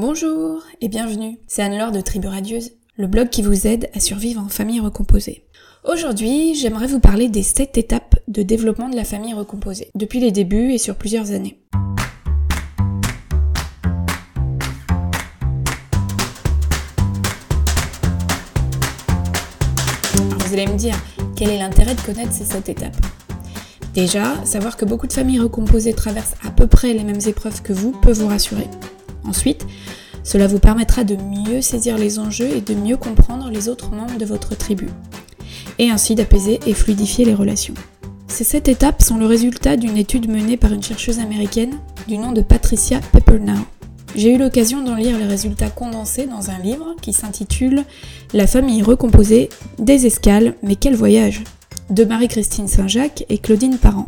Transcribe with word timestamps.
Bonjour 0.00 0.62
et 0.80 0.86
bienvenue, 0.86 1.40
c'est 1.48 1.60
Anne-Laure 1.60 1.90
de 1.90 2.00
Tribu 2.00 2.28
Radieuse, 2.28 2.70
le 2.96 3.08
blog 3.08 3.30
qui 3.30 3.42
vous 3.42 3.66
aide 3.66 3.90
à 3.94 3.98
survivre 3.98 4.40
en 4.40 4.48
famille 4.48 4.78
recomposée. 4.78 5.44
Aujourd'hui, 5.82 6.54
j'aimerais 6.54 6.86
vous 6.86 7.00
parler 7.00 7.28
des 7.28 7.42
7 7.42 7.76
étapes 7.78 8.14
de 8.28 8.44
développement 8.44 8.88
de 8.88 8.94
la 8.94 9.02
famille 9.02 9.34
recomposée, 9.34 9.90
depuis 9.96 10.20
les 10.20 10.30
débuts 10.30 10.70
et 10.70 10.78
sur 10.78 10.94
plusieurs 10.94 11.32
années. 11.32 11.58
vous 20.14 20.54
allez 20.54 20.68
me 20.68 20.78
dire, 20.78 20.94
quel 21.34 21.50
est 21.50 21.58
l'intérêt 21.58 21.96
de 21.96 22.00
connaître 22.02 22.32
ces 22.32 22.44
7 22.44 22.68
étapes? 22.68 22.96
Déjà, 23.94 24.44
savoir 24.44 24.76
que 24.76 24.84
beaucoup 24.84 25.08
de 25.08 25.12
familles 25.12 25.40
recomposées 25.40 25.92
traversent 25.92 26.36
à 26.46 26.52
peu 26.52 26.68
près 26.68 26.92
les 26.92 27.02
mêmes 27.02 27.26
épreuves 27.26 27.62
que 27.62 27.72
vous 27.72 27.90
peut 27.90 28.12
vous 28.12 28.28
rassurer. 28.28 28.68
Ensuite, 29.28 29.66
cela 30.24 30.46
vous 30.46 30.58
permettra 30.58 31.04
de 31.04 31.16
mieux 31.16 31.60
saisir 31.62 31.96
les 31.96 32.18
enjeux 32.18 32.48
et 32.48 32.60
de 32.60 32.74
mieux 32.74 32.96
comprendre 32.96 33.50
les 33.50 33.68
autres 33.68 33.90
membres 33.90 34.18
de 34.18 34.24
votre 34.24 34.56
tribu. 34.56 34.88
Et 35.78 35.90
ainsi 35.90 36.14
d'apaiser 36.14 36.60
et 36.66 36.74
fluidifier 36.74 37.24
les 37.24 37.34
relations. 37.34 37.74
Ces 38.26 38.44
sept 38.44 38.68
étapes 38.68 39.02
sont 39.02 39.16
le 39.16 39.26
résultat 39.26 39.76
d'une 39.76 39.96
étude 39.96 40.28
menée 40.30 40.56
par 40.56 40.72
une 40.72 40.82
chercheuse 40.82 41.18
américaine 41.18 41.78
du 42.06 42.18
nom 42.18 42.32
de 42.32 42.42
Patricia 42.42 43.00
Peppernow. 43.12 43.64
J'ai 44.16 44.34
eu 44.34 44.38
l'occasion 44.38 44.82
d'en 44.82 44.94
lire 44.94 45.18
les 45.18 45.26
résultats 45.26 45.70
condensés 45.70 46.26
dans 46.26 46.50
un 46.50 46.58
livre 46.58 46.96
qui 47.00 47.12
s'intitule 47.12 47.84
La 48.32 48.46
famille 48.46 48.82
recomposée 48.82 49.48
des 49.78 50.06
escales, 50.06 50.54
mais 50.62 50.76
quel 50.76 50.94
voyage? 50.94 51.44
de 51.90 52.04
Marie-Christine 52.04 52.68
Saint-Jacques 52.68 53.24
et 53.28 53.38
Claudine 53.38 53.78
Parent. 53.78 54.06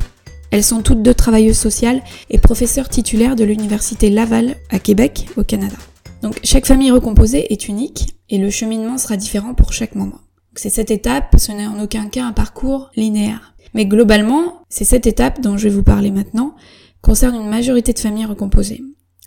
Elles 0.50 0.64
sont 0.64 0.82
toutes 0.82 1.02
deux 1.02 1.14
travailleuses 1.14 1.58
sociales 1.58 2.02
et 2.28 2.38
professeurs 2.38 2.88
titulaires 2.88 3.36
de 3.36 3.44
l'Université 3.44 4.10
Laval 4.10 4.56
à 4.68 4.78
Québec, 4.78 5.28
au 5.36 5.44
Canada. 5.44 5.76
Donc 6.22 6.40
chaque 6.42 6.66
famille 6.66 6.90
recomposée 6.90 7.52
est 7.52 7.68
unique 7.68 8.16
et 8.28 8.38
le 8.38 8.50
cheminement 8.50 8.98
sera 8.98 9.16
différent 9.16 9.54
pour 9.54 9.72
chaque 9.72 9.94
membre. 9.94 10.20
C'est 10.54 10.70
cette 10.70 10.90
étape, 10.90 11.36
ce 11.38 11.52
n'est 11.52 11.66
en 11.66 11.80
aucun 11.80 12.08
cas 12.08 12.24
un 12.24 12.32
parcours 12.32 12.90
linéaire. 12.96 13.54
Mais 13.74 13.86
globalement, 13.86 14.64
ces 14.68 14.84
sept 14.84 15.06
étapes 15.06 15.40
dont 15.40 15.56
je 15.56 15.68
vais 15.68 15.74
vous 15.74 15.84
parler 15.84 16.10
maintenant 16.10 16.56
concernent 17.00 17.36
une 17.36 17.48
majorité 17.48 17.92
de 17.92 17.98
familles 17.98 18.26
recomposées. 18.26 18.82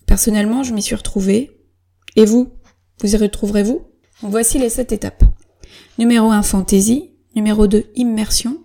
Personnellement, 0.05 0.63
je 0.63 0.73
m'y 0.73 0.81
suis 0.81 0.95
retrouvée. 0.95 1.51
Et 2.15 2.25
vous? 2.25 2.49
Vous 3.01 3.15
y 3.15 3.17
retrouverez-vous? 3.17 3.81
Voici 4.21 4.59
les 4.59 4.69
sept 4.69 4.91
étapes. 4.91 5.23
Numéro 5.97 6.29
1, 6.29 6.43
fantaisie. 6.43 7.11
Numéro 7.35 7.67
2, 7.67 7.85
immersion. 7.95 8.57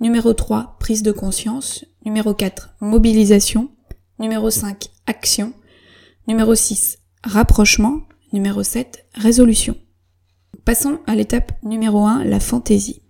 Numéro 0.00 0.32
3, 0.32 0.76
prise 0.78 1.02
de 1.02 1.10
conscience. 1.10 1.84
Numéro 2.04 2.32
4, 2.32 2.76
mobilisation. 2.80 3.68
Numéro 4.20 4.48
5, 4.48 4.90
action. 5.06 5.52
Numéro 6.28 6.54
6, 6.54 6.98
rapprochement. 7.24 8.02
Numéro 8.32 8.62
7, 8.62 9.06
résolution. 9.14 9.74
Passons 10.64 10.98
à 11.08 11.16
l'étape 11.16 11.52
numéro 11.64 12.06
1, 12.06 12.22
la 12.24 12.38
fantaisie. 12.38 13.02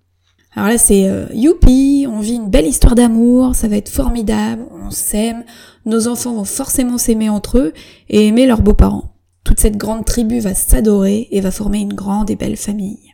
Alors 0.55 0.69
là 0.71 0.79
c'est 0.79 1.09
euh, 1.09 1.27
youpi, 1.35 2.07
on 2.09 2.21
vit 2.21 2.37
une 2.37 2.49
belle 2.49 2.67
histoire 2.67 2.95
d'amour, 2.95 3.55
ça 3.55 3.69
va 3.69 3.77
être 3.77 3.91
formidable, 3.91 4.65
on 4.73 4.91
s'aime, 4.91 5.45
nos 5.85 6.09
enfants 6.09 6.35
vont 6.35 6.45
forcément 6.45 6.97
s'aimer 6.97 7.29
entre 7.29 7.59
eux 7.59 7.73
et 8.09 8.27
aimer 8.29 8.47
leurs 8.47 8.63
beaux-parents. 8.63 9.15
Toute 9.45 9.61
cette 9.61 9.77
grande 9.77 10.05
tribu 10.05 10.41
va 10.41 10.55
s'adorer 10.55 11.29
et 11.31 11.41
va 11.41 11.51
former 11.51 11.81
une 11.81 11.93
grande 11.93 12.31
et 12.31 12.37
belle 12.37 12.57
famille. 12.57 13.08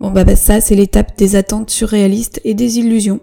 Bon 0.00 0.10
bah, 0.10 0.24
bah 0.24 0.36
ça 0.36 0.60
c'est 0.60 0.76
l'étape 0.76 1.16
des 1.18 1.36
attentes 1.36 1.70
surréalistes 1.70 2.40
et 2.44 2.54
des 2.54 2.78
illusions. 2.78 3.20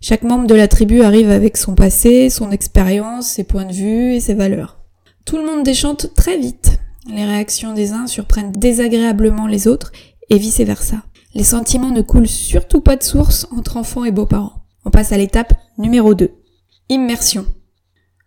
Chaque 0.00 0.22
membre 0.22 0.46
de 0.46 0.54
la 0.54 0.66
tribu 0.66 1.02
arrive 1.02 1.30
avec 1.30 1.56
son 1.56 1.74
passé, 1.74 2.28
son 2.28 2.50
expérience, 2.50 3.28
ses 3.28 3.44
points 3.44 3.66
de 3.66 3.72
vue 3.72 4.14
et 4.14 4.20
ses 4.20 4.34
valeurs. 4.34 4.78
Tout 5.24 5.36
le 5.36 5.46
monde 5.46 5.62
déchante 5.62 6.14
très 6.14 6.38
vite. 6.38 6.80
Les 7.08 7.24
réactions 7.24 7.74
des 7.74 7.92
uns 7.92 8.06
surprennent 8.06 8.52
désagréablement 8.52 9.46
les 9.46 9.68
autres 9.68 9.92
et 10.28 10.38
vice 10.38 10.60
versa. 10.60 10.96
Les 11.34 11.44
sentiments 11.44 11.90
ne 11.90 12.02
coulent 12.02 12.28
surtout 12.28 12.80
pas 12.80 12.96
de 12.96 13.02
source 13.02 13.46
entre 13.56 13.76
enfants 13.76 14.04
et 14.04 14.10
beaux-parents. 14.10 14.64
On 14.84 14.90
passe 14.90 15.12
à 15.12 15.16
l'étape 15.16 15.54
numéro 15.78 16.14
2. 16.14 16.30
Immersion. 16.88 17.46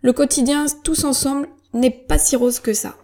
Le 0.02 0.14
quotidien 0.14 0.66
tous 0.84 1.04
ensemble 1.04 1.48
n'est 1.74 1.92
pas 1.92 2.18
si 2.18 2.36
rose 2.36 2.60
que 2.60 2.74
ça. 2.74 2.96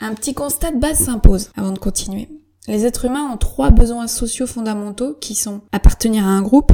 Un 0.00 0.14
petit 0.14 0.32
constat 0.32 0.70
de 0.70 0.78
base 0.78 1.04
s'impose 1.04 1.50
avant 1.56 1.72
de 1.72 1.78
continuer. 1.78 2.28
Les 2.68 2.84
êtres 2.84 3.04
humains 3.04 3.30
ont 3.32 3.36
trois 3.36 3.70
besoins 3.70 4.08
sociaux 4.08 4.46
fondamentaux 4.46 5.14
qui 5.14 5.34
sont 5.34 5.60
appartenir 5.72 6.24
à 6.24 6.30
un 6.30 6.42
groupe, 6.42 6.72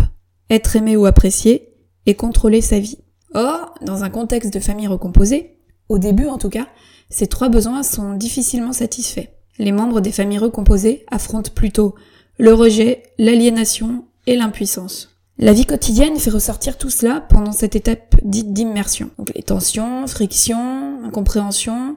être 0.48 0.76
aimé 0.76 0.96
ou 0.96 1.06
apprécié, 1.06 1.68
et 2.06 2.14
contrôler 2.14 2.60
sa 2.60 2.78
vie. 2.78 2.98
Or, 3.34 3.74
dans 3.82 4.02
un 4.02 4.10
contexte 4.10 4.52
de 4.52 4.60
famille 4.60 4.86
recomposée, 4.86 5.58
au 5.88 5.98
début 5.98 6.26
en 6.26 6.38
tout 6.38 6.48
cas, 6.48 6.68
ces 7.10 7.26
trois 7.26 7.48
besoins 7.48 7.82
sont 7.82 8.14
difficilement 8.14 8.72
satisfaits. 8.72 9.28
Les 9.58 9.72
membres 9.72 10.00
des 10.00 10.12
familles 10.12 10.38
recomposées 10.38 11.04
affrontent 11.10 11.52
plutôt 11.54 11.94
le 12.38 12.54
rejet, 12.54 13.02
l'aliénation 13.18 14.06
et 14.26 14.36
l'impuissance. 14.36 15.10
La 15.38 15.52
vie 15.52 15.66
quotidienne 15.66 16.16
fait 16.16 16.30
ressortir 16.30 16.78
tout 16.78 16.90
cela 16.90 17.20
pendant 17.20 17.52
cette 17.52 17.76
étape 17.76 18.16
dite 18.22 18.52
d'immersion. 18.52 19.10
Donc 19.18 19.32
les 19.34 19.42
tensions, 19.42 20.06
frictions, 20.06 21.04
incompréhension, 21.04 21.96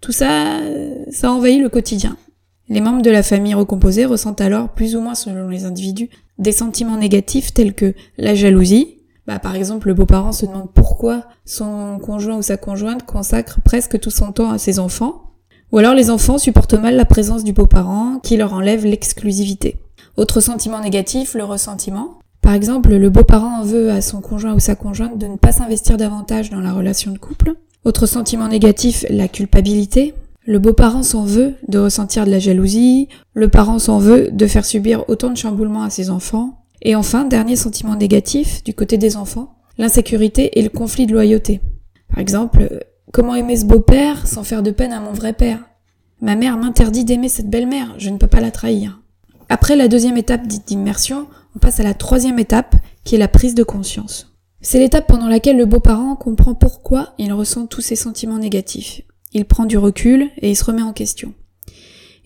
tout 0.00 0.12
ça, 0.12 0.60
ça 1.10 1.30
envahit 1.30 1.60
le 1.60 1.68
quotidien. 1.68 2.16
Les 2.70 2.80
membres 2.80 3.02
de 3.02 3.10
la 3.10 3.24
famille 3.24 3.54
recomposée 3.54 4.04
ressentent 4.04 4.40
alors, 4.40 4.68
plus 4.68 4.94
ou 4.94 5.00
moins 5.00 5.16
selon 5.16 5.48
les 5.48 5.64
individus, 5.64 6.08
des 6.38 6.52
sentiments 6.52 6.96
négatifs 6.96 7.52
tels 7.52 7.74
que 7.74 7.94
la 8.16 8.36
jalousie. 8.36 8.98
Bah, 9.26 9.40
par 9.40 9.56
exemple, 9.56 9.88
le 9.88 9.94
beau-parent 9.94 10.30
se 10.30 10.46
demande 10.46 10.70
pourquoi 10.72 11.24
son 11.44 11.98
conjoint 11.98 12.36
ou 12.36 12.42
sa 12.42 12.56
conjointe 12.56 13.04
consacre 13.04 13.60
presque 13.60 13.98
tout 13.98 14.10
son 14.10 14.30
temps 14.30 14.52
à 14.52 14.58
ses 14.58 14.78
enfants. 14.78 15.32
Ou 15.72 15.78
alors 15.78 15.94
les 15.94 16.10
enfants 16.10 16.38
supportent 16.38 16.74
mal 16.74 16.94
la 16.94 17.04
présence 17.04 17.42
du 17.42 17.52
beau-parent 17.52 18.20
qui 18.22 18.36
leur 18.36 18.52
enlève 18.52 18.86
l'exclusivité. 18.86 19.76
Autre 20.16 20.40
sentiment 20.40 20.80
négatif, 20.80 21.34
le 21.34 21.42
ressentiment. 21.42 22.20
Par 22.40 22.54
exemple, 22.54 22.94
le 22.94 23.10
beau-parent 23.10 23.62
en 23.62 23.64
veut 23.64 23.90
à 23.90 24.00
son 24.00 24.20
conjoint 24.20 24.54
ou 24.54 24.60
sa 24.60 24.76
conjointe 24.76 25.18
de 25.18 25.26
ne 25.26 25.36
pas 25.36 25.50
s'investir 25.50 25.96
davantage 25.96 26.50
dans 26.50 26.60
la 26.60 26.72
relation 26.72 27.10
de 27.10 27.18
couple. 27.18 27.54
Autre 27.84 28.06
sentiment 28.06 28.46
négatif, 28.46 29.04
la 29.10 29.26
culpabilité. 29.26 30.14
Le 30.50 30.58
beau-parent 30.58 31.04
s'en 31.04 31.22
veut 31.22 31.54
de 31.68 31.78
ressentir 31.78 32.26
de 32.26 32.30
la 32.32 32.40
jalousie, 32.40 33.06
le 33.34 33.48
parent 33.48 33.78
s'en 33.78 34.00
veut 34.00 34.32
de 34.32 34.46
faire 34.48 34.64
subir 34.64 35.04
autant 35.06 35.30
de 35.30 35.36
chamboulements 35.36 35.84
à 35.84 35.90
ses 35.90 36.10
enfants. 36.10 36.64
Et 36.82 36.96
enfin, 36.96 37.24
dernier 37.24 37.54
sentiment 37.54 37.94
négatif 37.94 38.64
du 38.64 38.74
côté 38.74 38.98
des 38.98 39.16
enfants, 39.16 39.54
l'insécurité 39.78 40.58
et 40.58 40.62
le 40.62 40.68
conflit 40.68 41.06
de 41.06 41.12
loyauté. 41.12 41.60
Par 42.08 42.18
exemple, 42.18 42.80
comment 43.12 43.36
aimer 43.36 43.58
ce 43.58 43.64
beau-père 43.64 44.26
sans 44.26 44.42
faire 44.42 44.64
de 44.64 44.72
peine 44.72 44.92
à 44.92 44.98
mon 44.98 45.12
vrai 45.12 45.34
père? 45.34 45.60
Ma 46.20 46.34
mère 46.34 46.56
m'interdit 46.56 47.04
d'aimer 47.04 47.28
cette 47.28 47.48
belle-mère, 47.48 47.94
je 47.98 48.10
ne 48.10 48.18
peux 48.18 48.26
pas 48.26 48.40
la 48.40 48.50
trahir. 48.50 49.00
Après 49.50 49.76
la 49.76 49.86
deuxième 49.86 50.16
étape 50.16 50.48
dite 50.48 50.66
d'immersion, 50.66 51.28
on 51.54 51.60
passe 51.60 51.78
à 51.78 51.84
la 51.84 51.94
troisième 51.94 52.40
étape, 52.40 52.74
qui 53.04 53.14
est 53.14 53.18
la 53.18 53.28
prise 53.28 53.54
de 53.54 53.62
conscience. 53.62 54.34
C'est 54.62 54.80
l'étape 54.80 55.06
pendant 55.06 55.28
laquelle 55.28 55.58
le 55.58 55.66
beau-parent 55.66 56.16
comprend 56.16 56.56
pourquoi 56.56 57.14
il 57.18 57.32
ressent 57.32 57.66
tous 57.66 57.82
ces 57.82 57.94
sentiments 57.94 58.38
négatifs. 58.38 59.02
Il 59.32 59.44
prend 59.44 59.64
du 59.64 59.78
recul 59.78 60.30
et 60.38 60.50
il 60.50 60.56
se 60.56 60.64
remet 60.64 60.82
en 60.82 60.92
question. 60.92 61.34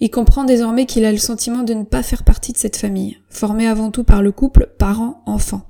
Il 0.01 0.11
comprend 0.11 0.45
désormais 0.45 0.87
qu'il 0.87 1.05
a 1.05 1.13
le 1.13 1.19
sentiment 1.19 1.63
de 1.63 1.75
ne 1.75 1.85
pas 1.85 2.03
faire 2.03 2.25
partie 2.25 2.53
de 2.53 2.59
cette 2.59 2.77
famille, 2.77 3.19
formée 3.29 3.67
avant 3.67 3.91
tout 3.91 4.05
par 4.05 4.23
le 4.23 4.33
couple 4.33 4.71
parent-enfant. 4.79 5.63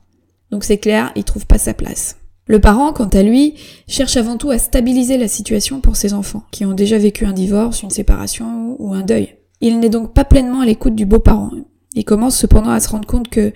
Donc 0.51 0.65
c'est 0.65 0.79
clair, 0.79 1.13
il 1.17 1.25
trouve 1.25 1.47
pas 1.47 1.59
sa 1.59 1.75
place. 1.75 2.17
Le 2.47 2.61
parent, 2.61 2.93
quant 2.93 3.09
à 3.09 3.23
lui, 3.23 3.55
cherche 3.89 4.17
avant 4.17 4.37
tout 4.37 4.51
à 4.51 4.59
stabiliser 4.59 5.17
la 5.17 5.29
situation 5.29 5.81
pour 5.81 5.97
ses 5.97 6.13
enfants, 6.13 6.45
qui 6.51 6.65
ont 6.65 6.75
déjà 6.75 6.99
vécu 6.99 7.25
un 7.25 7.33
divorce, 7.33 7.83
une 7.83 7.91
séparation 7.91 8.77
ou 8.79 8.93
un 8.93 9.03
deuil. 9.03 9.37
Il 9.61 9.81
n'est 9.81 9.89
donc 9.89 10.13
pas 10.13 10.25
pleinement 10.25 10.61
à 10.61 10.67
l'écoute 10.67 10.95
du 10.95 11.07
beau-parent. 11.07 11.51
Il 11.95 12.05
commence 12.05 12.37
cependant 12.37 12.71
à 12.71 12.81
se 12.81 12.89
rendre 12.91 13.07
compte 13.07 13.29
que 13.29 13.53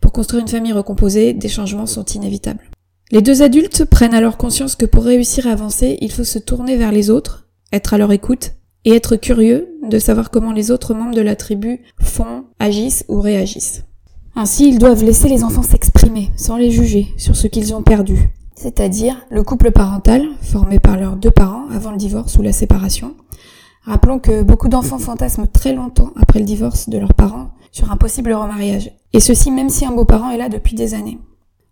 pour 0.00 0.12
construire 0.12 0.42
une 0.42 0.48
famille 0.48 0.72
recomposée, 0.72 1.32
des 1.32 1.48
changements 1.48 1.86
sont 1.86 2.04
inévitables. 2.04 2.70
Les 3.12 3.22
deux 3.22 3.42
adultes 3.42 3.84
prennent 3.84 4.14
alors 4.14 4.36
conscience 4.36 4.74
que 4.74 4.84
pour 4.84 5.04
réussir 5.04 5.46
à 5.46 5.52
avancer, 5.52 5.96
il 6.00 6.10
faut 6.10 6.24
se 6.24 6.40
tourner 6.40 6.76
vers 6.76 6.90
les 6.90 7.08
autres, 7.08 7.46
être 7.72 7.94
à 7.94 7.98
leur 7.98 8.10
écoute, 8.10 8.54
et 8.84 8.94
être 8.94 9.14
curieux 9.14 9.68
de 9.88 9.98
savoir 10.00 10.30
comment 10.30 10.50
les 10.50 10.72
autres 10.72 10.92
membres 10.92 11.14
de 11.14 11.20
la 11.20 11.36
tribu 11.36 11.82
font, 12.00 12.46
agissent 12.58 13.04
ou 13.08 13.20
réagissent. 13.20 13.84
Ainsi, 14.34 14.68
ils 14.68 14.78
doivent 14.78 15.04
laisser 15.04 15.28
les 15.28 15.44
enfants 15.44 15.62
s'exprimer, 15.62 16.30
sans 16.36 16.56
les 16.56 16.72
juger, 16.72 17.06
sur 17.16 17.36
ce 17.36 17.46
qu'ils 17.46 17.74
ont 17.74 17.82
perdu. 17.82 18.28
C'est-à-dire 18.56 19.24
le 19.30 19.44
couple 19.44 19.70
parental, 19.70 20.26
formé 20.42 20.80
par 20.80 20.96
leurs 20.96 21.16
deux 21.16 21.30
parents 21.30 21.68
avant 21.70 21.92
le 21.92 21.96
divorce 21.96 22.36
ou 22.38 22.42
la 22.42 22.52
séparation. 22.52 23.14
Rappelons 23.84 24.18
que 24.18 24.42
beaucoup 24.42 24.68
d'enfants 24.68 24.98
fantasment 24.98 25.46
très 25.46 25.74
longtemps 25.74 26.10
après 26.16 26.40
le 26.40 26.44
divorce 26.44 26.88
de 26.88 26.98
leurs 26.98 27.14
parents 27.14 27.50
sur 27.70 27.92
un 27.92 27.96
possible 27.96 28.32
remariage. 28.32 28.90
Et 29.12 29.20
ceci 29.20 29.52
même 29.52 29.70
si 29.70 29.84
un 29.86 29.92
beau-parent 29.92 30.30
est 30.30 30.38
là 30.38 30.48
depuis 30.48 30.74
des 30.74 30.94
années. 30.94 31.18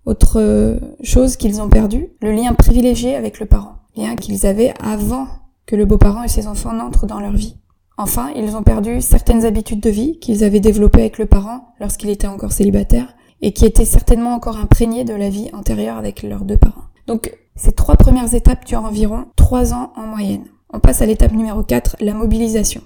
Autre 0.06 0.79
chose 1.03 1.37
qu'ils 1.37 1.62
ont 1.62 1.69
perdu, 1.69 2.09
le 2.21 2.33
lien 2.33 2.53
privilégié 2.53 3.15
avec 3.17 3.41
le 3.41 3.47
parent, 3.47 3.77
lien 3.97 4.17
qu'ils 4.17 4.47
avaient 4.47 4.75
avant 4.83 5.27
que 5.67 5.77
le 5.77 5.87
beau-parent 5.87 6.23
et 6.23 6.29
ses 6.29 6.47
enfants 6.47 6.75
n'entrent 6.75 7.06
dans 7.06 7.21
leur 7.21 7.33
vie. 7.33 7.56
Enfin, 7.97 8.31
ils 8.37 8.56
ont 8.56 8.62
perdu 8.62 9.01
certaines 9.01 9.45
habitudes 9.45 9.81
de 9.81 9.91
vie 9.91 10.19
qu'ils 10.19 10.45
avaient 10.45 10.61
développées 10.61 11.01
avec 11.01 11.19
le 11.19 11.27
parent 11.27 11.75
lorsqu'il 11.81 12.11
était 12.11 12.27
encore 12.27 12.53
célibataire 12.53 13.15
et 13.41 13.53
qui 13.53 13.65
étaient 13.67 13.85
certainement 13.85 14.35
encore 14.35 14.56
imprégnées 14.56 15.05
de 15.05 15.15
la 15.15 15.31
vie 15.31 15.51
antérieure 15.53 15.97
avec 15.97 16.23
leurs 16.23 16.45
deux 16.45 16.59
parents. 16.59 16.85
Donc, 17.06 17.33
ces 17.56 17.73
trois 17.73 17.97
premières 17.97 18.35
étapes 18.35 18.65
durent 18.65 18.85
environ 18.85 19.27
trois 19.37 19.73
ans 19.75 19.93
en 19.97 20.06
moyenne. 20.06 20.45
On 20.73 20.81
passe 20.81 21.03
à 21.03 21.06
l'étape 21.06 21.33
numéro 21.33 21.62
4, 21.62 21.97
la 22.01 22.15
mobilisation. 22.15 22.83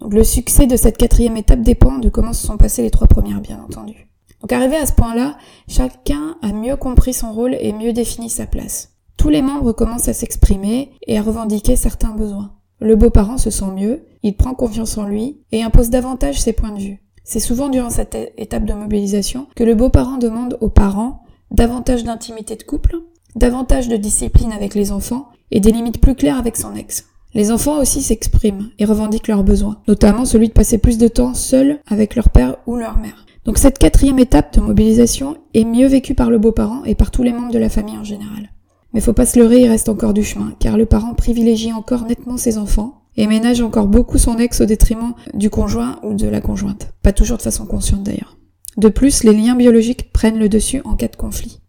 Donc 0.00 0.12
le 0.12 0.22
succès 0.22 0.66
de 0.66 0.76
cette 0.76 0.98
quatrième 0.98 1.36
étape 1.36 1.62
dépend 1.62 1.98
de 1.98 2.08
comment 2.08 2.32
se 2.32 2.46
sont 2.46 2.56
passées 2.56 2.82
les 2.82 2.90
trois 2.90 3.08
premières, 3.08 3.40
bien 3.40 3.60
entendu. 3.60 4.08
Donc 4.40 4.52
arrivé 4.52 4.76
à 4.76 4.86
ce 4.86 4.92
point-là, 4.92 5.36
chacun 5.68 6.36
a 6.42 6.52
mieux 6.52 6.76
compris 6.76 7.12
son 7.12 7.32
rôle 7.32 7.56
et 7.58 7.72
mieux 7.72 7.92
défini 7.92 8.30
sa 8.30 8.46
place. 8.46 8.92
Tous 9.16 9.28
les 9.28 9.42
membres 9.42 9.72
commencent 9.72 10.08
à 10.08 10.12
s'exprimer 10.12 10.90
et 11.06 11.18
à 11.18 11.22
revendiquer 11.22 11.76
certains 11.76 12.14
besoins. 12.14 12.52
Le 12.78 12.96
beau-parent 12.96 13.38
se 13.38 13.50
sent 13.50 13.70
mieux, 13.74 14.04
il 14.22 14.36
prend 14.36 14.54
confiance 14.54 14.98
en 14.98 15.04
lui 15.04 15.40
et 15.52 15.62
impose 15.62 15.88
davantage 15.88 16.40
ses 16.40 16.52
points 16.52 16.72
de 16.72 16.80
vue. 16.80 17.02
C'est 17.24 17.40
souvent 17.40 17.68
durant 17.68 17.90
cette 17.90 18.16
étape 18.36 18.66
de 18.66 18.74
mobilisation 18.74 19.46
que 19.56 19.64
le 19.64 19.74
beau-parent 19.74 20.18
demande 20.18 20.58
aux 20.60 20.68
parents 20.68 21.22
davantage 21.50 22.04
d'intimité 22.04 22.56
de 22.56 22.62
couple, 22.62 22.96
davantage 23.34 23.88
de 23.88 23.96
discipline 23.96 24.52
avec 24.52 24.74
les 24.74 24.92
enfants 24.92 25.28
et 25.50 25.60
des 25.60 25.72
limites 25.72 26.00
plus 26.00 26.14
claires 26.14 26.38
avec 26.38 26.56
son 26.56 26.74
ex. 26.74 27.06
Les 27.36 27.50
enfants 27.50 27.78
aussi 27.82 28.00
s'expriment 28.00 28.70
et 28.78 28.86
revendiquent 28.86 29.28
leurs 29.28 29.44
besoins, 29.44 29.82
notamment 29.88 30.24
celui 30.24 30.48
de 30.48 30.54
passer 30.54 30.78
plus 30.78 30.96
de 30.96 31.06
temps 31.06 31.34
seul 31.34 31.80
avec 31.86 32.14
leur 32.14 32.30
père 32.30 32.56
ou 32.66 32.76
leur 32.76 32.96
mère. 32.96 33.26
Donc 33.44 33.58
cette 33.58 33.76
quatrième 33.76 34.18
étape 34.18 34.54
de 34.54 34.62
mobilisation 34.62 35.36
est 35.52 35.66
mieux 35.66 35.86
vécue 35.86 36.14
par 36.14 36.30
le 36.30 36.38
beau-parent 36.38 36.82
et 36.84 36.94
par 36.94 37.10
tous 37.10 37.22
les 37.22 37.34
membres 37.34 37.52
de 37.52 37.58
la 37.58 37.68
famille 37.68 37.98
en 37.98 38.04
général. 38.04 38.52
Mais 38.94 39.02
faut 39.02 39.12
pas 39.12 39.26
se 39.26 39.38
leurrer, 39.38 39.60
il 39.60 39.68
reste 39.68 39.90
encore 39.90 40.14
du 40.14 40.24
chemin, 40.24 40.54
car 40.58 40.78
le 40.78 40.86
parent 40.86 41.12
privilégie 41.12 41.74
encore 41.74 42.06
nettement 42.06 42.38
ses 42.38 42.56
enfants 42.56 43.02
et 43.18 43.26
ménage 43.26 43.60
encore 43.60 43.86
beaucoup 43.86 44.16
son 44.16 44.38
ex 44.38 44.62
au 44.62 44.64
détriment 44.64 45.12
du 45.34 45.50
conjoint 45.50 45.98
ou 46.04 46.14
de 46.14 46.28
la 46.28 46.40
conjointe. 46.40 46.94
Pas 47.02 47.12
toujours 47.12 47.36
de 47.36 47.42
façon 47.42 47.66
consciente 47.66 48.02
d'ailleurs. 48.02 48.38
De 48.78 48.88
plus, 48.88 49.24
les 49.24 49.34
liens 49.34 49.56
biologiques 49.56 50.10
prennent 50.10 50.38
le 50.38 50.48
dessus 50.48 50.80
en 50.86 50.96
cas 50.96 51.08
de 51.08 51.16
conflit. 51.16 51.60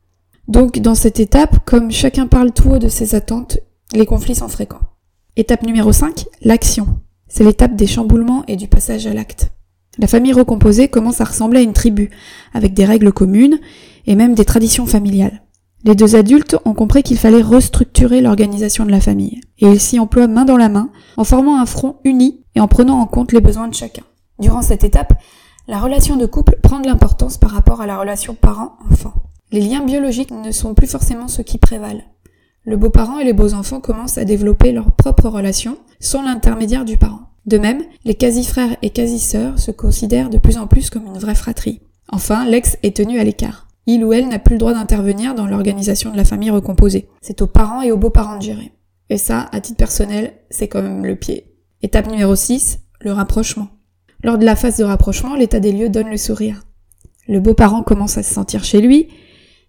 Donc 0.47 0.79
dans 0.79 0.95
cette 0.95 1.19
étape, 1.19 1.65
comme 1.65 1.91
chacun 1.91 2.25
parle 2.25 2.53
tout 2.53 2.69
haut 2.69 2.79
de 2.79 2.87
ses 2.87 3.15
attentes, 3.15 3.59
les 3.93 4.05
conflits 4.05 4.35
sont 4.35 4.47
fréquents. 4.47 4.79
Étape 5.39 5.61
numéro 5.61 5.91
5, 5.91 6.25
l'action. 6.41 6.99
C'est 7.27 7.43
l'étape 7.43 7.75
des 7.75 7.85
chamboulements 7.85 8.43
et 8.47 8.55
du 8.55 8.67
passage 8.67 9.05
à 9.05 9.13
l'acte. 9.13 9.51
La 9.99 10.07
famille 10.07 10.33
recomposée 10.33 10.87
commence 10.87 11.21
à 11.21 11.25
ressembler 11.25 11.59
à 11.59 11.61
une 11.61 11.73
tribu, 11.73 12.09
avec 12.55 12.73
des 12.73 12.85
règles 12.85 13.13
communes 13.13 13.59
et 14.07 14.15
même 14.15 14.33
des 14.33 14.45
traditions 14.45 14.87
familiales. 14.87 15.43
Les 15.83 15.93
deux 15.93 16.15
adultes 16.15 16.57
ont 16.65 16.73
compris 16.73 17.03
qu'il 17.03 17.19
fallait 17.19 17.43
restructurer 17.43 18.19
l'organisation 18.19 18.83
de 18.83 18.89
la 18.89 18.99
famille, 18.99 19.41
et 19.59 19.67
ils 19.67 19.79
s'y 19.79 19.99
emploient 19.99 20.25
main 20.25 20.43
dans 20.43 20.57
la 20.57 20.69
main, 20.69 20.89
en 21.17 21.23
formant 21.23 21.61
un 21.61 21.67
front 21.67 21.97
uni 22.03 22.43
et 22.55 22.59
en 22.59 22.67
prenant 22.67 22.99
en 22.99 23.05
compte 23.05 23.31
les 23.31 23.39
besoins 23.39 23.67
de 23.67 23.75
chacun. 23.75 24.05
Durant 24.39 24.63
cette 24.63 24.83
étape, 24.83 25.13
la 25.67 25.77
relation 25.77 26.15
de 26.15 26.25
couple 26.25 26.57
prend 26.63 26.79
de 26.79 26.87
l'importance 26.87 27.37
par 27.37 27.51
rapport 27.51 27.79
à 27.79 27.85
la 27.85 27.99
relation 27.99 28.33
parent-enfant. 28.33 29.13
Les 29.51 29.61
liens 29.61 29.85
biologiques 29.85 30.31
ne 30.31 30.51
sont 30.51 30.73
plus 30.73 30.87
forcément 30.87 31.27
ceux 31.27 31.43
qui 31.43 31.59
prévalent. 31.59 32.01
Le 32.67 32.77
beau-parent 32.77 33.17
et 33.17 33.23
les 33.23 33.33
beaux-enfants 33.33 33.79
commencent 33.79 34.19
à 34.19 34.25
développer 34.25 34.71
leur 34.71 34.91
propre 34.91 35.29
relation 35.29 35.79
sans 35.99 36.21
l'intermédiaire 36.21 36.85
du 36.85 36.97
parent. 36.97 37.31
De 37.47 37.57
même, 37.57 37.81
les 38.05 38.13
quasi-frères 38.13 38.77
et 38.83 38.91
quasi-sœurs 38.91 39.57
se 39.57 39.71
considèrent 39.71 40.29
de 40.29 40.37
plus 40.37 40.57
en 40.57 40.67
plus 40.67 40.91
comme 40.91 41.07
une 41.07 41.17
vraie 41.17 41.33
fratrie. 41.33 41.81
Enfin, 42.09 42.45
l'ex 42.45 42.77
est 42.83 42.95
tenu 42.95 43.19
à 43.19 43.23
l'écart 43.23 43.67
il 43.87 44.03
ou 44.03 44.13
elle 44.13 44.27
n'a 44.27 44.37
plus 44.37 44.55
le 44.55 44.59
droit 44.59 44.73
d'intervenir 44.73 45.33
dans 45.33 45.47
l'organisation 45.47 46.11
de 46.11 46.17
la 46.17 46.25
famille 46.25 46.49
recomposée. 46.49 47.07
C'est 47.21 47.41
aux 47.41 47.47
parents 47.47 47.81
et 47.81 47.91
aux 47.91 47.97
beaux-parents 47.97 48.37
de 48.37 48.43
gérer. 48.43 48.73
Et 49.09 49.17
ça, 49.17 49.47
à 49.53 49.61
titre 49.61 49.77
personnel, 49.77 50.33
c'est 50.49 50.67
quand 50.67 50.81
même 50.81 51.05
le 51.05 51.15
pied. 51.15 51.55
Étape 51.81 52.11
numéro 52.11 52.35
6, 52.35 52.79
le 52.99 53.13
rapprochement. 53.13 53.69
Lors 54.23 54.37
de 54.37 54.45
la 54.45 54.57
phase 54.57 54.77
de 54.77 54.83
rapprochement, 54.83 55.35
l'état 55.35 55.61
des 55.61 55.71
lieux 55.71 55.89
donne 55.89 56.09
le 56.09 56.17
sourire. 56.17 56.63
Le 57.29 57.39
beau-parent 57.39 57.81
commence 57.81 58.17
à 58.17 58.23
se 58.23 58.33
sentir 58.33 58.65
chez 58.65 58.81
lui, 58.81 59.07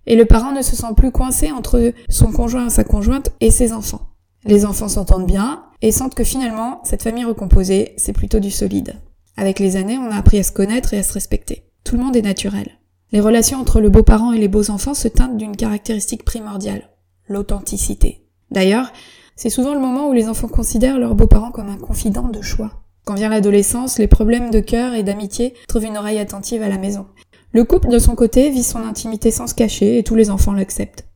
et 0.09 0.17
le 0.17 0.25
parent 0.25 0.53
ne 0.53 0.63
se 0.63 0.75
sent 0.75 0.95
plus 0.97 1.13
coincé 1.13 1.53
entre 1.53 1.93
son 2.09 2.33
conjoint, 2.33 2.71
sa 2.71 2.83
conjointe 2.83 3.31
et 3.41 3.51
ses 3.51 3.73
enfants. 3.73 4.09
Les 4.45 4.65
enfants 4.65 4.89
s'entendent 4.89 5.27
bien 5.27 5.65
et 5.83 5.93
sentent 5.93 6.15
que 6.15 6.25
finalement, 6.25 6.81
cette 6.83 7.03
famille 7.03 7.27
recomposée, 7.27 7.93
c'est 7.99 8.15
plutôt 8.15 8.41
du 8.41 8.51
solide. 8.51 8.95
Avec 9.37 9.59
les 9.59 9.77
années, 9.77 9.99
on 9.99 10.11
a 10.11 10.17
appris 10.17 10.39
à 10.39 10.43
se 10.43 10.51
connaître 10.51 10.95
et 10.95 10.99
à 10.99 11.03
se 11.03 11.13
respecter. 11.13 11.65
Tout 11.85 11.97
le 11.97 12.03
monde 12.03 12.17
est 12.17 12.23
naturel. 12.23 12.79
Les 13.13 13.21
relations 13.21 13.61
entre 13.61 13.81
le 13.81 13.91
beau-parent 13.91 14.33
et 14.33 14.39
les 14.39 14.49
beaux-enfants 14.49 14.95
se 14.95 15.09
teintent 15.09 15.37
d'une 15.37 15.57
caractéristique 15.57 16.25
primordiale, 16.25 16.89
l'authenticité. 17.29 18.27
D'ailleurs, 18.51 18.91
c'est 19.37 19.51
souvent 19.51 19.75
le 19.75 19.81
moment 19.81 20.09
où 20.09 20.15
les 20.15 20.29
enfants 20.29 20.49
considèrent 20.49 20.99
leurs 20.99 21.15
beaux-parents 21.15 21.53
comme 21.53 21.69
un 21.69 21.77
confident 21.77 22.29
de 22.29 22.41
choix. 22.41 22.83
Quand 23.05 23.15
vient 23.15 23.29
l'adolescence, 23.29 23.99
les 23.99 24.09
problèmes 24.09 24.51
de 24.51 24.61
cœur 24.61 24.95
et 24.95 25.03
d'amitié 25.03 25.55
trouvent 25.69 25.85
une 25.85 25.97
oreille 25.97 26.19
attentive 26.19 26.63
à 26.63 26.69
la 26.69 26.79
maison. 26.79 27.07
Le 27.53 27.65
couple, 27.65 27.89
de 27.89 27.99
son 27.99 28.15
côté, 28.15 28.51
vit 28.51 28.63
son 28.63 28.81
intimité 28.81 29.31
sans 29.31 29.47
se 29.47 29.55
cacher 29.55 29.99
et 29.99 30.03
tous 30.03 30.15
les 30.15 30.31
enfants 30.31 30.53
l'acceptent. 30.53 31.07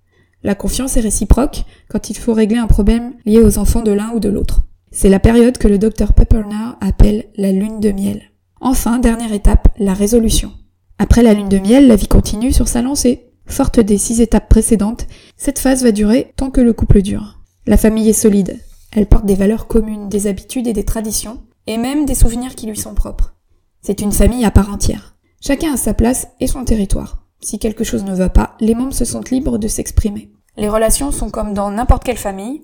La 0.42 0.54
confiance 0.54 0.96
est 0.96 1.00
réciproque 1.00 1.64
quand 1.88 2.10
il 2.10 2.16
faut 2.16 2.32
régler 2.32 2.58
un 2.58 2.66
problème 2.66 3.14
lié 3.26 3.40
aux 3.40 3.58
enfants 3.58 3.82
de 3.82 3.92
l'un 3.92 4.10
ou 4.14 4.20
de 4.20 4.28
l'autre. 4.28 4.62
C'est 4.90 5.08
la 5.08 5.20
période 5.20 5.58
que 5.58 5.68
le 5.68 5.78
docteur 5.78 6.12
Peppernow 6.12 6.74
appelle 6.80 7.26
la 7.36 7.52
lune 7.52 7.80
de 7.80 7.92
miel. 7.92 8.22
Enfin, 8.60 8.98
dernière 8.98 9.32
étape, 9.32 9.68
la 9.78 9.94
résolution. 9.94 10.52
Après 10.98 11.22
la 11.22 11.34
lune 11.34 11.48
de 11.48 11.58
miel, 11.58 11.86
la 11.86 11.96
vie 11.96 12.08
continue 12.08 12.52
sur 12.52 12.68
sa 12.68 12.82
lancée. 12.82 13.28
Forte 13.46 13.80
des 13.80 13.98
six 13.98 14.20
étapes 14.20 14.48
précédentes, 14.48 15.06
cette 15.36 15.58
phase 15.58 15.82
va 15.82 15.92
durer 15.92 16.32
tant 16.36 16.50
que 16.50 16.60
le 16.60 16.72
couple 16.72 17.02
dure. 17.02 17.40
La 17.66 17.76
famille 17.76 18.08
est 18.08 18.12
solide. 18.12 18.58
Elle 18.92 19.06
porte 19.06 19.26
des 19.26 19.34
valeurs 19.34 19.66
communes, 19.66 20.08
des 20.08 20.26
habitudes 20.26 20.66
et 20.66 20.72
des 20.72 20.84
traditions, 20.84 21.40
et 21.66 21.78
même 21.78 22.04
des 22.04 22.14
souvenirs 22.14 22.54
qui 22.54 22.66
lui 22.66 22.76
sont 22.76 22.94
propres. 22.94 23.34
C'est 23.80 24.00
une 24.00 24.12
famille 24.12 24.44
à 24.44 24.50
part 24.50 24.72
entière. 24.72 25.11
Chacun 25.44 25.72
a 25.72 25.76
sa 25.76 25.92
place 25.92 26.28
et 26.38 26.46
son 26.46 26.62
territoire. 26.62 27.18
Si 27.40 27.58
quelque 27.58 27.82
chose 27.82 28.04
ne 28.04 28.14
va 28.14 28.28
pas, 28.28 28.54
les 28.60 28.76
membres 28.76 28.92
se 28.92 29.04
sentent 29.04 29.30
libres 29.30 29.58
de 29.58 29.66
s'exprimer. 29.66 30.30
Les 30.56 30.68
relations 30.68 31.10
sont 31.10 31.30
comme 31.30 31.52
dans 31.52 31.72
n'importe 31.72 32.04
quelle 32.04 32.16
famille, 32.16 32.62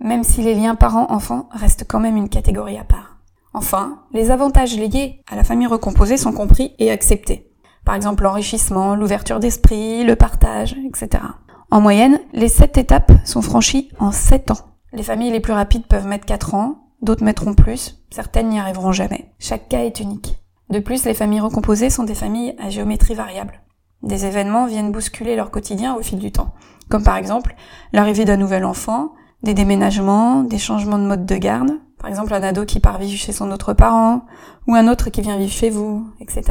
même 0.00 0.22
si 0.22 0.42
les 0.42 0.54
liens 0.54 0.74
parents-enfants 0.74 1.48
restent 1.50 1.86
quand 1.88 1.98
même 1.98 2.18
une 2.18 2.28
catégorie 2.28 2.76
à 2.76 2.84
part. 2.84 3.16
Enfin, 3.54 4.02
les 4.12 4.30
avantages 4.30 4.76
liés 4.76 5.22
à 5.30 5.34
la 5.34 5.44
famille 5.44 5.66
recomposée 5.66 6.18
sont 6.18 6.32
compris 6.32 6.74
et 6.78 6.90
acceptés. 6.90 7.50
Par 7.86 7.94
exemple 7.94 8.24
l'enrichissement, 8.24 8.94
l'ouverture 8.96 9.40
d'esprit, 9.40 10.04
le 10.04 10.14
partage, 10.14 10.76
etc. 10.86 11.24
En 11.70 11.80
moyenne, 11.80 12.20
les 12.34 12.48
sept 12.48 12.76
étapes 12.76 13.12
sont 13.24 13.40
franchies 13.40 13.88
en 13.98 14.12
7 14.12 14.50
ans. 14.50 14.76
Les 14.92 15.02
familles 15.02 15.32
les 15.32 15.40
plus 15.40 15.54
rapides 15.54 15.86
peuvent 15.86 16.06
mettre 16.06 16.26
4 16.26 16.54
ans, 16.54 16.90
d'autres 17.00 17.24
mettront 17.24 17.54
plus, 17.54 17.98
certaines 18.10 18.50
n'y 18.50 18.60
arriveront 18.60 18.92
jamais. 18.92 19.32
Chaque 19.38 19.70
cas 19.70 19.84
est 19.84 20.00
unique. 20.00 20.39
De 20.70 20.78
plus, 20.78 21.04
les 21.04 21.14
familles 21.14 21.40
recomposées 21.40 21.90
sont 21.90 22.04
des 22.04 22.14
familles 22.14 22.54
à 22.58 22.70
géométrie 22.70 23.14
variable. 23.14 23.60
Des 24.02 24.24
événements 24.24 24.66
viennent 24.66 24.92
bousculer 24.92 25.36
leur 25.36 25.50
quotidien 25.50 25.96
au 25.96 26.02
fil 26.02 26.18
du 26.18 26.30
temps, 26.32 26.54
comme 26.88 27.02
par 27.02 27.16
exemple 27.16 27.54
l'arrivée 27.92 28.24
d'un 28.24 28.36
nouvel 28.36 28.64
enfant, 28.64 29.12
des 29.42 29.52
déménagements, 29.52 30.42
des 30.42 30.58
changements 30.58 30.98
de 30.98 31.04
mode 31.06 31.26
de 31.26 31.36
garde, 31.36 31.72
par 31.98 32.08
exemple 32.08 32.32
un 32.32 32.42
ado 32.42 32.64
qui 32.64 32.80
part 32.80 32.98
vivre 32.98 33.18
chez 33.18 33.32
son 33.32 33.50
autre 33.50 33.74
parent, 33.74 34.26
ou 34.66 34.74
un 34.74 34.88
autre 34.88 35.10
qui 35.10 35.20
vient 35.20 35.36
vivre 35.36 35.52
chez 35.52 35.70
vous, 35.70 36.06
etc. 36.20 36.44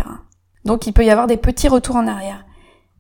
Donc 0.66 0.86
il 0.86 0.94
peut 0.94 1.06
y 1.06 1.10
avoir 1.10 1.28
des 1.28 1.38
petits 1.38 1.70
retours 1.70 1.96
en 1.96 2.08
arrière. 2.08 2.46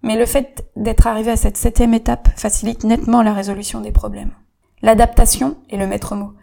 Mais 0.01 0.17
le 0.17 0.25
fait 0.25 0.65
d'être 0.77 1.05
arrivé 1.05 1.31
à 1.31 1.35
cette 1.35 1.57
septième 1.57 1.93
étape 1.93 2.29
facilite 2.37 2.85
nettement 2.85 3.21
la 3.21 3.33
résolution 3.33 3.81
des 3.81 3.91
problèmes. 3.91 4.31
L'adaptation 4.81 5.57
est 5.69 5.77
le 5.77 5.87
maître 5.87 6.15
mot. 6.15 6.33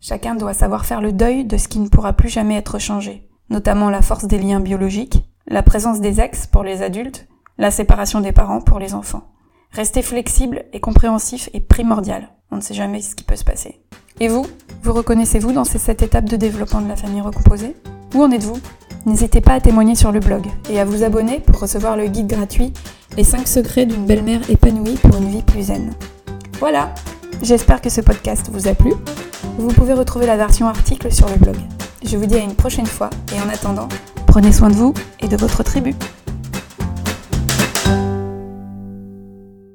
Chacun 0.00 0.34
doit 0.34 0.54
savoir 0.54 0.86
faire 0.86 1.02
le 1.02 1.12
deuil 1.12 1.44
de 1.44 1.58
ce 1.58 1.68
qui 1.68 1.78
ne 1.78 1.88
pourra 1.88 2.14
plus 2.14 2.30
jamais 2.30 2.56
être 2.56 2.78
changé, 2.78 3.25
notamment 3.50 3.90
la 3.90 4.02
force 4.02 4.26
des 4.26 4.38
liens 4.38 4.60
biologiques, 4.60 5.24
la 5.46 5.62
présence 5.62 6.00
des 6.00 6.20
ex 6.20 6.46
pour 6.46 6.64
les 6.64 6.82
adultes, 6.82 7.28
la 7.58 7.70
séparation 7.70 8.20
des 8.20 8.32
parents 8.32 8.60
pour 8.60 8.78
les 8.78 8.94
enfants. 8.94 9.28
Rester 9.72 10.02
flexible 10.02 10.64
et 10.72 10.80
compréhensif 10.80 11.50
est 11.52 11.60
primordial. 11.60 12.28
On 12.50 12.56
ne 12.56 12.60
sait 12.60 12.74
jamais 12.74 13.02
ce 13.02 13.14
qui 13.14 13.24
peut 13.24 13.36
se 13.36 13.44
passer. 13.44 13.80
Et 14.20 14.28
vous, 14.28 14.46
vous 14.82 14.92
reconnaissez-vous 14.92 15.52
dans 15.52 15.64
ces 15.64 15.78
sept 15.78 16.02
étapes 16.02 16.24
de 16.24 16.36
développement 16.36 16.80
de 16.80 16.88
la 16.88 16.96
famille 16.96 17.20
recomposée? 17.20 17.76
Où 18.14 18.22
en 18.22 18.30
êtes-vous? 18.30 18.58
N'hésitez 19.04 19.40
pas 19.40 19.54
à 19.54 19.60
témoigner 19.60 19.94
sur 19.94 20.10
le 20.10 20.20
blog 20.20 20.46
et 20.70 20.80
à 20.80 20.84
vous 20.84 21.04
abonner 21.04 21.38
pour 21.38 21.60
recevoir 21.60 21.96
le 21.96 22.08
guide 22.08 22.26
gratuit 22.26 22.72
Les 23.16 23.24
5 23.24 23.46
secrets 23.46 23.86
d'une 23.86 24.06
belle-mère 24.06 24.48
épanouie 24.50 24.96
pour 24.96 25.16
une 25.16 25.28
vie 25.28 25.42
plus 25.42 25.64
zen. 25.64 25.92
Voilà, 26.58 26.92
j'espère 27.42 27.80
que 27.80 27.90
ce 27.90 28.00
podcast 28.00 28.48
vous 28.52 28.66
a 28.66 28.74
plu. 28.74 28.92
Vous 29.58 29.68
pouvez 29.68 29.92
retrouver 29.92 30.26
la 30.26 30.36
version 30.36 30.66
article 30.66 31.12
sur 31.12 31.28
le 31.28 31.36
blog. 31.36 31.56
Je 32.08 32.16
vous 32.16 32.26
dis 32.26 32.36
à 32.36 32.38
une 32.38 32.54
prochaine 32.54 32.86
fois 32.86 33.10
et 33.34 33.40
en 33.40 33.48
attendant, 33.48 33.88
prenez 34.28 34.52
soin 34.52 34.68
de 34.68 34.74
vous 34.74 34.94
et 35.18 35.26
de 35.26 35.36
votre 35.36 35.64
tribu. 35.64 35.92